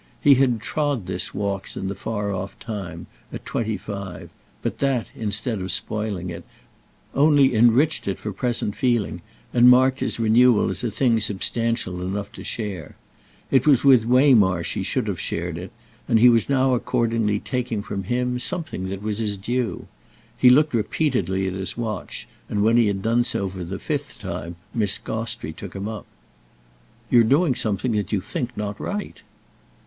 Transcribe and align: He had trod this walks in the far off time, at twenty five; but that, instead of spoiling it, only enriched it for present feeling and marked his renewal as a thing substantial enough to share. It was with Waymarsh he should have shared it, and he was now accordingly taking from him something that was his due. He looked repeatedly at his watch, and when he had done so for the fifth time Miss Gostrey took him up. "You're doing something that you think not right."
He 0.19 0.33
had 0.33 0.59
trod 0.61 1.05
this 1.05 1.31
walks 1.31 1.77
in 1.77 1.87
the 1.87 1.93
far 1.93 2.31
off 2.33 2.57
time, 2.57 3.05
at 3.31 3.45
twenty 3.45 3.77
five; 3.77 4.31
but 4.63 4.79
that, 4.79 5.11
instead 5.15 5.61
of 5.61 5.71
spoiling 5.71 6.31
it, 6.31 6.43
only 7.13 7.53
enriched 7.53 8.07
it 8.07 8.17
for 8.17 8.33
present 8.33 8.75
feeling 8.75 9.21
and 9.53 9.69
marked 9.69 9.99
his 9.99 10.19
renewal 10.19 10.69
as 10.69 10.83
a 10.83 10.89
thing 10.89 11.19
substantial 11.19 12.01
enough 12.01 12.31
to 12.31 12.43
share. 12.43 12.95
It 13.51 13.67
was 13.67 13.83
with 13.83 14.07
Waymarsh 14.07 14.73
he 14.73 14.81
should 14.81 15.05
have 15.07 15.19
shared 15.19 15.55
it, 15.59 15.69
and 16.07 16.17
he 16.17 16.29
was 16.29 16.49
now 16.49 16.73
accordingly 16.73 17.39
taking 17.39 17.83
from 17.83 18.05
him 18.05 18.39
something 18.39 18.87
that 18.89 19.03
was 19.03 19.19
his 19.19 19.37
due. 19.37 19.87
He 20.35 20.49
looked 20.49 20.73
repeatedly 20.73 21.45
at 21.47 21.53
his 21.53 21.77
watch, 21.77 22.27
and 22.49 22.63
when 22.63 22.75
he 22.77 22.87
had 22.87 23.03
done 23.03 23.23
so 23.23 23.47
for 23.49 23.63
the 23.63 23.77
fifth 23.77 24.17
time 24.19 24.55
Miss 24.73 24.97
Gostrey 24.97 25.53
took 25.53 25.75
him 25.75 25.87
up. 25.87 26.07
"You're 27.11 27.23
doing 27.23 27.53
something 27.53 27.91
that 27.91 28.11
you 28.11 28.19
think 28.19 28.57
not 28.57 28.79
right." 28.79 29.21